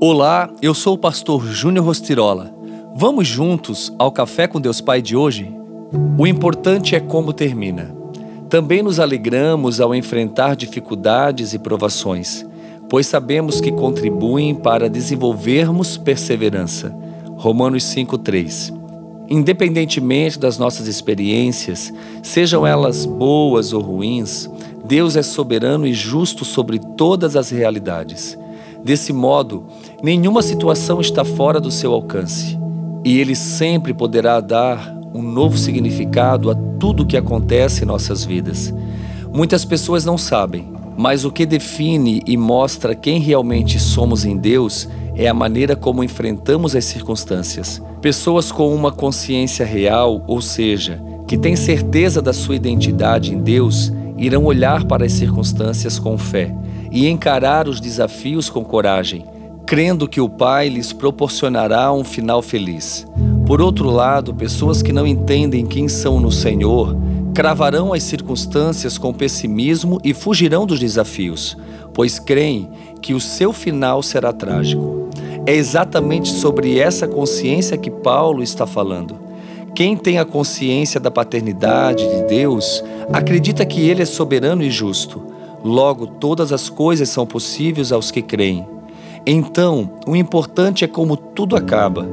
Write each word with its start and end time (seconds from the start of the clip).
Olá, 0.00 0.50
eu 0.60 0.74
sou 0.74 0.94
o 0.94 0.98
pastor 0.98 1.46
Júnior 1.46 1.86
Rostirola. 1.86 2.52
Vamos 2.96 3.28
juntos 3.28 3.92
ao 3.96 4.10
Café 4.10 4.48
com 4.48 4.60
Deus 4.60 4.80
Pai 4.80 5.00
de 5.00 5.16
hoje? 5.16 5.54
O 6.18 6.26
importante 6.26 6.96
é 6.96 7.00
como 7.00 7.32
termina. 7.32 7.94
Também 8.50 8.82
nos 8.82 8.98
alegramos 8.98 9.80
ao 9.80 9.94
enfrentar 9.94 10.56
dificuldades 10.56 11.54
e 11.54 11.58
provações, 11.58 12.44
pois 12.88 13.06
sabemos 13.06 13.60
que 13.60 13.70
contribuem 13.70 14.54
para 14.54 14.90
desenvolvermos 14.90 15.96
perseverança. 15.96 16.94
Romanos 17.36 17.84
5:3. 17.84 18.72
Independentemente 19.30 20.38
das 20.38 20.58
nossas 20.58 20.86
experiências, 20.86 21.92
sejam 22.22 22.66
elas 22.66 23.06
boas 23.06 23.72
ou 23.72 23.80
ruins, 23.80 24.50
Deus 24.84 25.16
é 25.16 25.22
soberano 25.22 25.86
e 25.86 25.94
justo 25.94 26.44
sobre 26.44 26.78
todas 26.78 27.36
as 27.36 27.48
realidades. 27.48 28.36
Desse 28.84 29.14
modo, 29.14 29.64
nenhuma 30.02 30.42
situação 30.42 31.00
está 31.00 31.24
fora 31.24 31.58
do 31.58 31.70
seu 31.70 31.94
alcance, 31.94 32.58
e 33.02 33.18
Ele 33.18 33.34
sempre 33.34 33.94
poderá 33.94 34.40
dar 34.40 34.94
um 35.14 35.22
novo 35.22 35.56
significado 35.56 36.50
a 36.50 36.54
tudo 36.54 37.02
o 37.02 37.06
que 37.06 37.16
acontece 37.16 37.82
em 37.82 37.86
nossas 37.86 38.26
vidas. 38.26 38.74
Muitas 39.32 39.64
pessoas 39.64 40.04
não 40.04 40.18
sabem, 40.18 40.68
mas 40.98 41.24
o 41.24 41.32
que 41.32 41.46
define 41.46 42.22
e 42.26 42.36
mostra 42.36 42.94
quem 42.94 43.20
realmente 43.20 43.80
somos 43.80 44.26
em 44.26 44.36
Deus 44.36 44.86
é 45.16 45.26
a 45.26 45.32
maneira 45.32 45.74
como 45.74 46.04
enfrentamos 46.04 46.76
as 46.76 46.84
circunstâncias. 46.84 47.80
Pessoas 48.02 48.52
com 48.52 48.74
uma 48.74 48.92
consciência 48.92 49.64
real, 49.64 50.22
ou 50.26 50.42
seja, 50.42 51.02
que 51.26 51.38
têm 51.38 51.56
certeza 51.56 52.20
da 52.20 52.34
sua 52.34 52.56
identidade 52.56 53.32
em 53.32 53.38
Deus, 53.38 53.90
irão 54.18 54.44
olhar 54.44 54.84
para 54.84 55.06
as 55.06 55.12
circunstâncias 55.12 55.98
com 55.98 56.18
fé 56.18 56.54
e 56.94 57.08
encarar 57.08 57.68
os 57.68 57.80
desafios 57.80 58.48
com 58.48 58.64
coragem, 58.64 59.26
crendo 59.66 60.06
que 60.06 60.20
o 60.20 60.28
Pai 60.28 60.68
lhes 60.68 60.92
proporcionará 60.92 61.92
um 61.92 62.04
final 62.04 62.40
feliz. 62.40 63.04
Por 63.44 63.60
outro 63.60 63.90
lado, 63.90 64.32
pessoas 64.32 64.80
que 64.80 64.92
não 64.92 65.04
entendem 65.04 65.66
quem 65.66 65.88
são 65.88 66.20
no 66.20 66.30
Senhor 66.30 66.96
cravarão 67.34 67.92
as 67.92 68.04
circunstâncias 68.04 68.96
com 68.96 69.12
pessimismo 69.12 70.00
e 70.04 70.14
fugirão 70.14 70.64
dos 70.64 70.78
desafios, 70.78 71.56
pois 71.92 72.20
creem 72.20 72.70
que 73.02 73.12
o 73.12 73.20
seu 73.20 73.52
final 73.52 74.00
será 74.00 74.32
trágico. 74.32 75.10
É 75.44 75.52
exatamente 75.52 76.28
sobre 76.28 76.78
essa 76.78 77.08
consciência 77.08 77.76
que 77.76 77.90
Paulo 77.90 78.40
está 78.40 78.68
falando. 78.68 79.18
Quem 79.74 79.96
tem 79.96 80.20
a 80.20 80.24
consciência 80.24 81.00
da 81.00 81.10
paternidade 81.10 82.06
de 82.08 82.22
Deus 82.28 82.84
acredita 83.12 83.66
que 83.66 83.80
Ele 83.80 84.02
é 84.02 84.06
soberano 84.06 84.62
e 84.62 84.70
justo. 84.70 85.34
Logo, 85.64 86.06
todas 86.06 86.52
as 86.52 86.68
coisas 86.68 87.08
são 87.08 87.26
possíveis 87.26 87.90
aos 87.90 88.10
que 88.10 88.20
creem. 88.20 88.66
Então, 89.26 89.90
o 90.06 90.14
importante 90.14 90.84
é 90.84 90.86
como 90.86 91.16
tudo 91.16 91.56
acaba, 91.56 92.06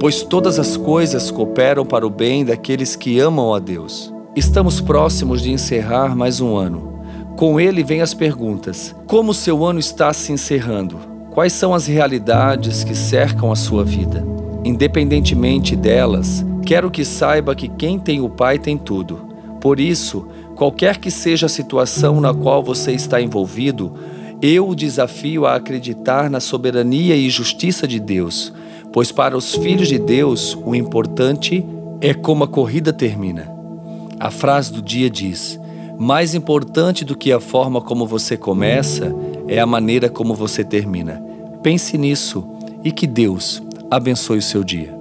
pois 0.00 0.22
todas 0.22 0.58
as 0.58 0.76
coisas 0.76 1.30
cooperam 1.30 1.86
para 1.86 2.06
o 2.06 2.10
bem 2.10 2.44
daqueles 2.44 2.96
que 2.96 3.20
amam 3.20 3.54
a 3.54 3.60
Deus. 3.60 4.12
Estamos 4.34 4.80
próximos 4.80 5.40
de 5.40 5.52
encerrar 5.52 6.16
mais 6.16 6.40
um 6.40 6.56
ano. 6.56 7.00
Com 7.36 7.60
ele 7.60 7.84
vêm 7.84 8.02
as 8.02 8.12
perguntas: 8.12 8.94
como 9.06 9.32
seu 9.32 9.64
ano 9.64 9.78
está 9.78 10.12
se 10.12 10.32
encerrando? 10.32 10.98
Quais 11.30 11.52
são 11.52 11.72
as 11.72 11.86
realidades 11.86 12.82
que 12.82 12.94
cercam 12.94 13.52
a 13.52 13.56
sua 13.56 13.84
vida? 13.84 14.26
Independentemente 14.64 15.76
delas, 15.76 16.44
Quero 16.66 16.90
que 16.90 17.04
saiba 17.04 17.54
que 17.54 17.68
quem 17.68 17.96
tem 17.96 18.20
o 18.20 18.28
Pai 18.28 18.58
tem 18.58 18.76
tudo. 18.76 19.20
Por 19.60 19.78
isso, 19.78 20.26
qualquer 20.56 20.96
que 20.96 21.10
seja 21.10 21.46
a 21.46 21.50
situação 21.50 22.20
na 22.20 22.32
qual 22.34 22.62
você 22.62 22.92
está 22.92 23.20
envolvido, 23.20 23.92
eu 24.40 24.68
o 24.68 24.74
desafio 24.74 25.46
a 25.46 25.54
acreditar 25.54 26.30
na 26.30 26.40
soberania 26.40 27.14
e 27.14 27.28
justiça 27.28 27.86
de 27.86 28.00
Deus, 28.00 28.52
pois 28.92 29.12
para 29.12 29.36
os 29.36 29.54
filhos 29.54 29.86
de 29.86 29.98
Deus 29.98 30.58
o 30.64 30.74
importante 30.74 31.64
é 32.00 32.14
como 32.14 32.42
a 32.42 32.48
corrida 32.48 32.92
termina. 32.92 33.54
A 34.18 34.30
frase 34.30 34.72
do 34.72 34.80
dia 34.80 35.10
diz: 35.10 35.60
Mais 35.98 36.34
importante 36.34 37.04
do 37.04 37.16
que 37.16 37.32
a 37.32 37.40
forma 37.40 37.80
como 37.80 38.06
você 38.06 38.36
começa 38.36 39.14
é 39.46 39.60
a 39.60 39.66
maneira 39.66 40.08
como 40.08 40.34
você 40.34 40.64
termina. 40.64 41.22
Pense 41.62 41.98
nisso 41.98 42.46
e 42.82 42.90
que 42.90 43.06
Deus 43.06 43.62
abençoe 43.90 44.38
o 44.38 44.42
seu 44.42 44.64
dia. 44.64 44.95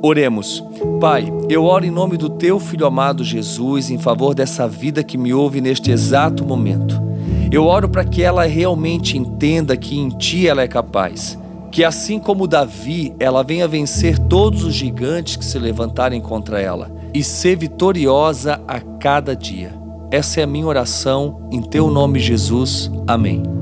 Oremos. 0.00 0.62
Pai, 1.00 1.32
eu 1.48 1.64
oro 1.64 1.84
em 1.84 1.90
nome 1.90 2.16
do 2.16 2.28
teu 2.28 2.60
filho 2.60 2.86
amado 2.86 3.24
Jesus 3.24 3.90
em 3.90 3.98
favor 3.98 4.34
dessa 4.34 4.68
vida 4.68 5.02
que 5.02 5.18
me 5.18 5.34
ouve 5.34 5.60
neste 5.60 5.90
exato 5.90 6.44
momento. 6.44 7.02
Eu 7.50 7.64
oro 7.64 7.88
para 7.88 8.04
que 8.04 8.22
ela 8.22 8.44
realmente 8.44 9.18
entenda 9.18 9.76
que 9.76 9.98
em 9.98 10.08
ti 10.10 10.46
ela 10.46 10.62
é 10.62 10.68
capaz. 10.68 11.38
Que 11.72 11.82
assim 11.82 12.18
como 12.18 12.46
Davi, 12.46 13.14
ela 13.18 13.42
venha 13.42 13.66
vencer 13.66 14.18
todos 14.18 14.64
os 14.64 14.74
gigantes 14.74 15.36
que 15.36 15.44
se 15.44 15.58
levantarem 15.58 16.20
contra 16.20 16.60
ela 16.60 16.90
e 17.12 17.24
ser 17.24 17.56
vitoriosa 17.56 18.60
a 18.68 18.80
cada 18.80 19.34
dia. 19.34 19.72
Essa 20.10 20.40
é 20.40 20.44
a 20.44 20.46
minha 20.46 20.66
oração, 20.66 21.48
em 21.50 21.60
teu 21.60 21.90
nome, 21.90 22.18
Jesus. 22.20 22.90
Amém. 23.06 23.57